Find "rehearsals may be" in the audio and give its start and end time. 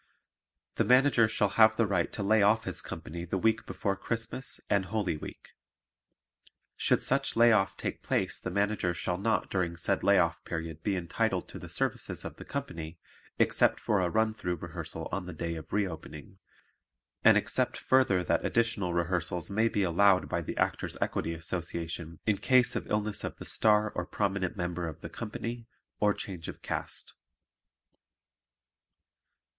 18.95-19.83